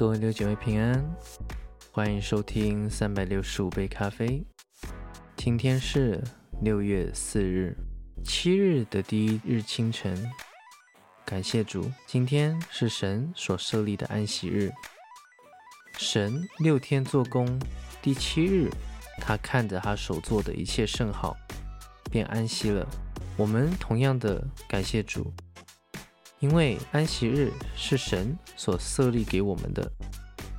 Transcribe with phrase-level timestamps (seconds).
[0.00, 1.14] 各位六姐妹平安，
[1.92, 4.42] 欢迎收听三百六十五杯咖啡。
[5.36, 6.24] 今天是
[6.62, 7.76] 六月四日，
[8.24, 10.26] 七日的第一日清晨。
[11.26, 14.72] 感谢主，今天是神所设立的安息日。
[15.98, 17.60] 神六天做工，
[18.00, 18.70] 第七日，
[19.18, 21.36] 他看着他所做的一切甚好，
[22.10, 22.88] 便安息了。
[23.36, 25.30] 我们同样的感谢主。
[26.40, 29.90] 因为安息日是神所设立给我们的，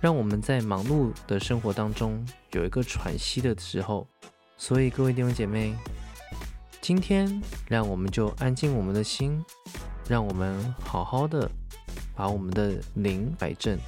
[0.00, 4.08] 让我们在忙碌的生活当中有一个喘息的时候。
[4.56, 5.74] 所以，各位弟兄姐妹，
[6.80, 9.44] 今天让我们就安静我们的心，
[10.08, 11.50] 让我们好好的
[12.14, 13.78] 把我们的灵摆正，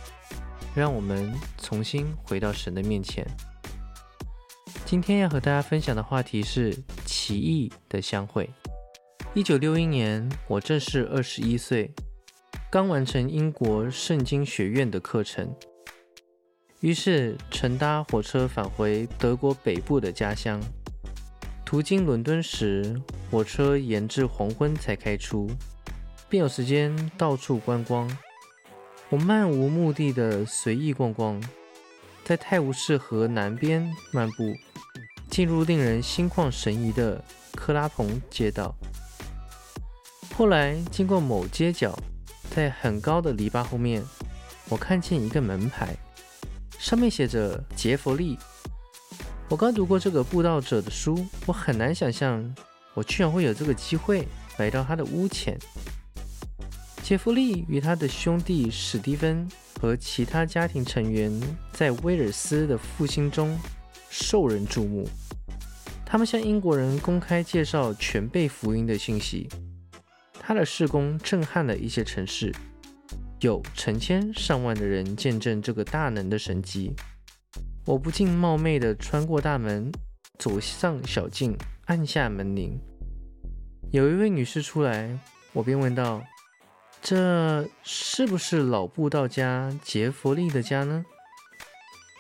[0.74, 3.27] 让我们重新回到神的面前。
[4.84, 8.51] 今天要和大家分享的话题是奇异的相会。
[9.34, 11.93] 一九六一年，我正是二十一岁，
[12.71, 15.54] 刚完成英国圣经学院的课程，
[16.80, 20.60] 于是乘搭火车返回德国北部的家乡。
[21.65, 25.49] 途经伦敦时，火车延至黄昏才开出，
[26.30, 28.10] 便有时间到处观光。
[29.10, 31.40] 我漫无目的的随意逛逛，
[32.24, 34.54] 在泰晤士河南边漫步，
[35.30, 38.74] 进入令人心旷神怡的克拉蓬街道。
[40.38, 41.98] 后来经过某街角，
[42.54, 44.00] 在很高的篱笆后面，
[44.68, 45.92] 我看见一个门牌，
[46.78, 48.38] 上面写着杰弗利。
[49.48, 52.54] 我刚读过这个布道者的书，我很难想象
[52.94, 54.28] 我居然会有这个机会
[54.59, 55.59] 来到他的屋前。
[57.02, 59.44] 杰弗利与他的兄弟史蒂芬
[59.80, 61.32] 和其他家庭成员
[61.72, 63.59] 在威尔斯的复兴中
[64.09, 65.09] 受人注目，
[66.06, 69.48] 他们向英国人公开介绍全备福音的信息。
[70.48, 72.50] 他的事工震撼了一些城市，
[73.41, 76.94] 有成千上万的人见证这个大能的神迹。
[77.84, 79.92] 我不禁冒昧地穿过大门，
[80.38, 81.54] 走上小径，
[81.84, 82.81] 按下门铃。
[83.92, 85.19] 有一位女士出来，
[85.53, 86.22] 我便问道
[87.03, 91.04] ：“这是不是老布道家杰弗利的家呢？”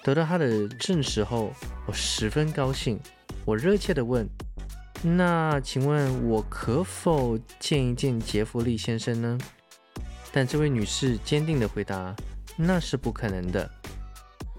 [0.04, 1.54] 得到他的证实后，
[1.86, 3.00] 我十分高兴。
[3.46, 4.28] 我热切地问。
[5.02, 9.38] 那请问，我可否见一见杰弗利先生呢？
[10.32, 12.14] 但这位女士坚定地回答
[12.58, 13.70] ：“那是不可能的。”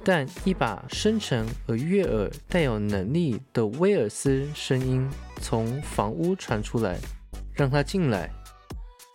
[0.03, 5.07] 但一把深沉而悦耳、带有能力的威尔斯声音
[5.41, 6.97] 从房屋传出来，
[7.53, 8.31] 让他进来。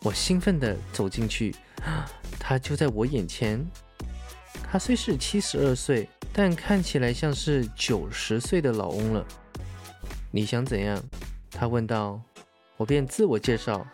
[0.03, 1.57] 我兴奋地走进去，
[2.39, 3.67] 他就在我眼前。
[4.71, 9.27] 他虽是七十二岁，但看起来像是九十岁的老翁了。
[10.34, 11.00] 你想怎样？
[11.53, 12.21] 他问道。
[12.77, 13.87] 我便自我介绍，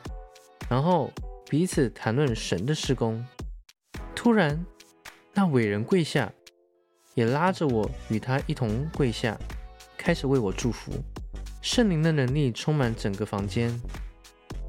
[0.71, 1.12] 然后
[1.51, 3.23] 彼此谈论神的施工。
[4.17, 4.65] 突然，
[5.34, 6.33] 那伟人跪下，
[7.12, 9.39] 也拉着我与他一同跪下，
[9.99, 10.93] 开始为我祝福。
[11.61, 13.78] 圣灵的能力充满整个房间，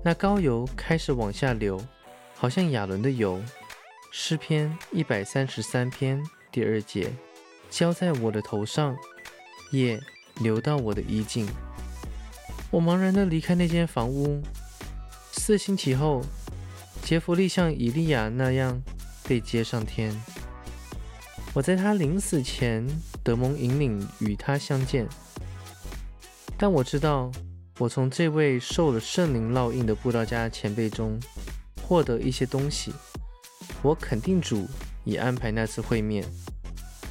[0.04, 1.82] 那膏油开始往下流，
[2.36, 3.42] 好像亚伦的油。
[4.12, 6.22] 诗篇一百三十三篇
[6.52, 7.14] 第二节，
[7.70, 8.94] 浇在我的头上，
[9.72, 9.98] 也。
[10.42, 11.48] 流到我的衣襟，
[12.70, 14.42] 我茫然地离开那间房屋。
[15.32, 16.22] 四星期后，
[17.04, 18.82] 杰弗利像以利亚那样
[19.28, 20.20] 被接上天。
[21.54, 22.88] 我在他临死前
[23.24, 25.08] 得蒙引领与他相见，
[26.58, 27.32] 但我知道，
[27.78, 31.20] 我从这位受了圣灵烙印的布道家前辈中
[31.82, 32.94] 获得一些东西。
[33.82, 34.68] 我肯定主
[35.04, 36.24] 已安排那次会面。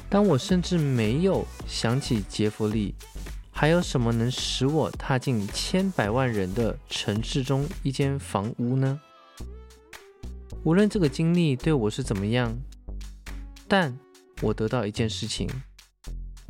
[0.09, 2.95] 当我甚至没有想起杰弗利，
[3.61, 8.99] 还有什么能使我踏进千百万人的城市中一间房屋呢？
[10.63, 12.57] 无论这个经历对我是怎么样，
[13.67, 13.95] 但
[14.41, 15.47] 我得到一件事情：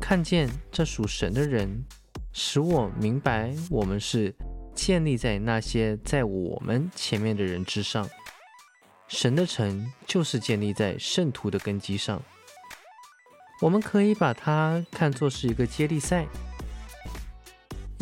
[0.00, 1.84] 看见这属神的人，
[2.32, 4.34] 使我明白我们是
[4.74, 8.08] 建立在那些在我们前面的人之上。
[9.06, 12.22] 神的城就是建立在圣徒的根基上。
[13.60, 16.26] 我们可以把它看作是一个接力赛，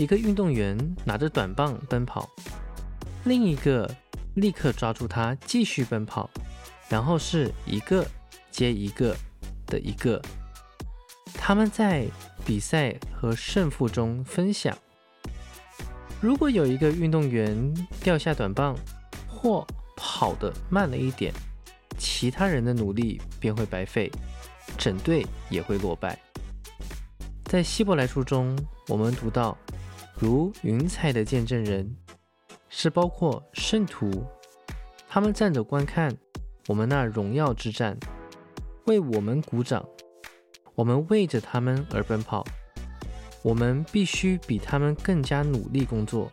[0.01, 2.27] 一个运动员拿着短棒奔跑，
[3.25, 3.95] 另一个
[4.37, 6.31] 立刻抓住他继续奔跑，
[6.89, 8.07] 然后是一个
[8.51, 9.15] 接一个
[9.67, 10.19] 的一个，
[11.35, 12.07] 他们在
[12.47, 14.75] 比赛和胜负中分享。
[16.19, 18.75] 如果有一个运动员掉下短棒
[19.29, 19.67] 或
[19.99, 21.31] 跑得慢了一点，
[21.99, 24.11] 其他人的努力便会白费。
[24.79, 26.19] 整队也会落败。
[27.45, 28.57] 在希伯来书中，
[28.89, 29.59] 我们读到，
[30.21, 31.97] 如云彩的见证人，
[32.69, 34.23] 是包括圣徒，
[35.09, 36.15] 他们站着观看
[36.67, 37.99] 我们那荣耀之战，
[38.85, 39.83] 为我们鼓掌，
[40.75, 42.45] 我们为着他们而奔跑。
[43.41, 46.31] 我们必须比他们更加努力工作。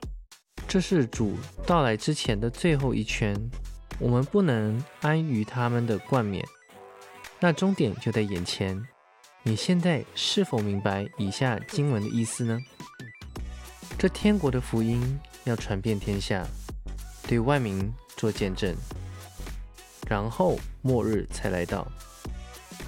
[0.67, 3.33] 这是主到来之前的最后一圈，
[4.01, 6.45] 我们不能安于他们的冠冕。
[7.39, 8.85] 那终点就在眼前。
[9.43, 12.59] 你现在是否明白以下经文的意思呢？
[13.99, 16.45] 这天国的福音要传遍天下，
[17.27, 18.75] 对万民做见证，
[20.07, 21.87] 然后末日才来到。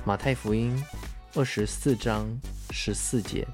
[0.06, 0.72] 马太福音
[1.34, 2.30] 二十四章
[2.70, 3.48] 十四节。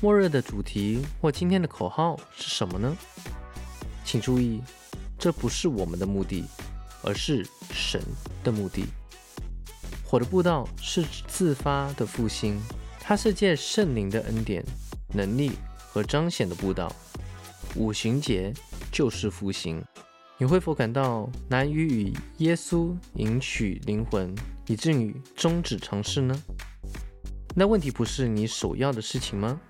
[0.00, 2.92] 末日的主题或今天的口号是什么呢？
[4.04, 4.60] 请注意，
[5.16, 6.44] 这不是我们的目的，
[7.04, 8.02] 而是神
[8.42, 8.86] 的目的。
[10.04, 12.60] 火的步道是自发的复兴，
[12.98, 14.64] 它是借圣灵的恩典、
[15.14, 16.92] 能力和彰显的步道。
[17.76, 18.52] 五旬节
[18.92, 19.82] 就是复兴。
[20.36, 24.34] 你会否感到难于与耶稣赢取灵魂，
[24.66, 26.36] 以至于终止尝试呢？
[27.54, 29.60] 那问题不是你首要的事情吗？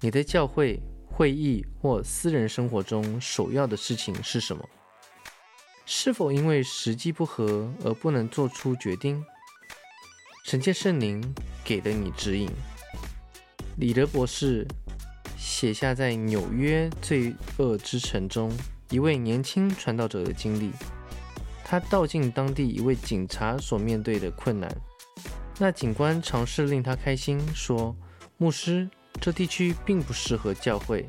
[0.00, 4.66] 你在教会、会议或私人生活中首要的事情是什么？
[5.84, 9.22] 是否因为时机不合而不能做出决定？
[10.44, 11.22] 神界圣灵
[11.62, 12.48] 给了你指引。
[13.78, 14.66] 李德博士
[15.36, 18.50] 写下在纽约罪恶之城中
[18.90, 20.72] 一位年轻传道者的经历。
[21.62, 24.70] 他道尽当地一位警察所面对的困难。
[25.58, 27.94] 那警官尝试令他开心，说
[28.38, 28.88] ：“牧师。”
[29.20, 31.08] 这地区并不适合教会。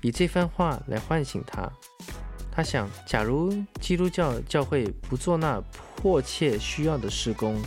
[0.00, 1.70] 以这番话来唤醒他，
[2.50, 5.60] 他想：假如基督教教会不做那
[5.96, 7.60] 迫切需要的事工，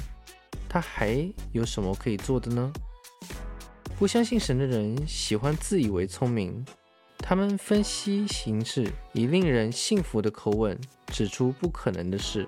[0.67, 2.71] 他还有什么可以做的呢？
[3.97, 6.65] 不相信神的人喜欢自以为聪明，
[7.19, 12.45] 他们分析形势，以令人信服的口吻指出不可能的事。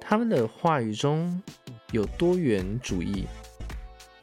[0.00, 1.42] 他们的话语中
[1.90, 3.26] 有多元主义。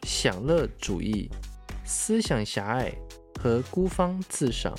[0.04, 1.28] 享乐主义、
[1.84, 2.94] 思想狭隘
[3.42, 4.72] 和孤芳自赏，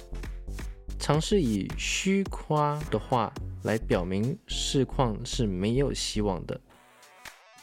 [1.01, 3.35] 尝试以虚夸的话
[3.65, 6.61] 来表明事况是没有希望的。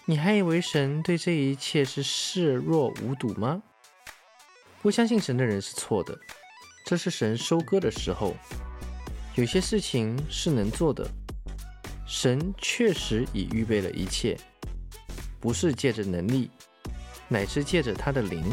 [0.05, 3.63] 你还以为神对这一切是视若无睹吗？
[4.81, 6.19] 不相信神的人是错的。
[6.85, 8.35] 这是神收割的时候，
[9.35, 11.09] 有些事情是能做的。
[12.05, 14.38] 神确实已预备了一切，
[15.39, 16.51] 不是借着能力。
[17.29, 18.44] 乃是借着他的灵，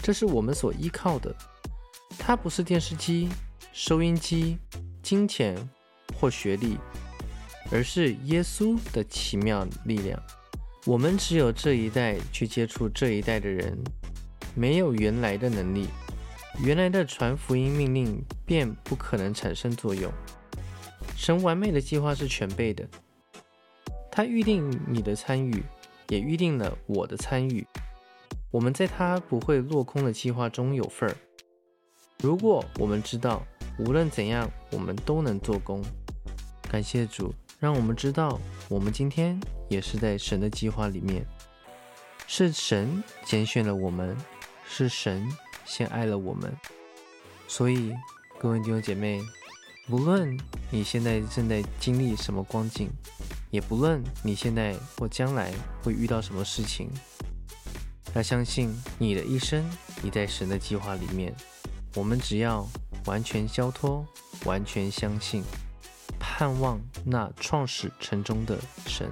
[0.00, 1.34] 这是我们所依靠的。
[2.16, 3.28] 它不是电视机、
[3.72, 4.56] 收音机、
[5.02, 5.68] 金钱
[6.16, 6.78] 或学历，
[7.70, 10.20] 而是耶稣的奇妙力量。
[10.86, 13.76] 我们只有这一代去接触这一代的人，
[14.54, 15.88] 没有原来的能力，
[16.62, 20.12] 原来的传福音命令便不可能产生作用。
[21.16, 22.88] 神完美的计划是全备的，
[24.10, 25.62] 他预定你的参与。
[26.10, 27.66] 也预定了我的参与，
[28.50, 31.14] 我们在他不会落空的计划中有份儿。
[32.22, 33.46] 如果我们知道
[33.78, 35.84] 无论怎样，我们都能做工，
[36.62, 38.38] 感谢主，让我们知道
[38.68, 39.38] 我们今天
[39.68, 41.26] 也是在神的计划里面，
[42.28, 44.16] 是神拣选了我们，
[44.64, 45.28] 是神
[45.64, 46.56] 先爱了我们。
[47.48, 47.92] 所以，
[48.38, 49.20] 各位弟兄姐妹，
[49.90, 50.38] 无论
[50.70, 52.88] 你现在正在经历什么光景。
[53.50, 55.50] 也不论你现在或将来
[55.82, 56.90] 会遇到什么事情，
[58.14, 59.64] 要相信你的一生
[60.04, 61.34] 已在神的计划里面。
[61.94, 62.68] 我们只要
[63.06, 64.06] 完全交托，
[64.44, 65.42] 完全相信，
[66.38, 69.10] 盼望那创始城中的神。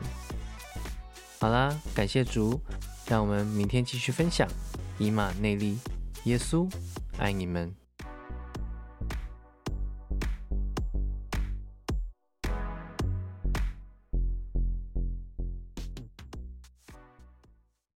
[1.40, 2.60] 好啦，感谢主，
[3.08, 4.46] 让我们明天继续分享
[4.96, 5.76] 以马内利。
[6.22, 6.70] 耶稣
[7.18, 7.85] 爱你们。